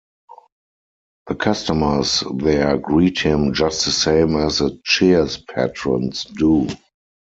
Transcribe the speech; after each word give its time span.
The 1.27 1.35
customers 1.35 2.23
there 2.37 2.75
greet 2.79 3.19
him 3.19 3.53
just 3.53 3.85
the 3.85 3.91
same 3.91 4.35
as 4.35 4.57
the 4.57 4.81
Cheers 4.83 5.37
patrons 5.37 6.23
do. 6.25 6.67